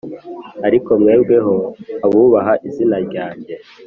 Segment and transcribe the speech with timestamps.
[0.67, 1.55] Ariko mwebweho
[2.05, 3.53] abubaha izina ryanjye